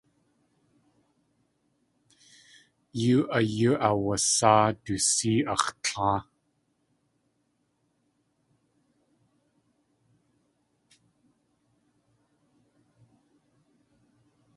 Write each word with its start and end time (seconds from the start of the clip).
Yóo 3.01 3.21
áyú 3.37 3.71
aawasáa 3.87 4.67
du 4.83 4.93
sée 5.11 5.39
ax̲ 5.53 5.69
tláa. 5.83 6.17